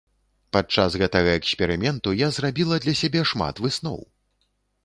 Падчас 0.55 0.95
гэтага 1.01 1.35
эксперыменту 1.41 2.13
я 2.25 2.31
зрабіла 2.39 2.75
для 2.87 2.97
сябе 3.03 3.21
шмат 3.33 3.55
высноў. 3.67 3.99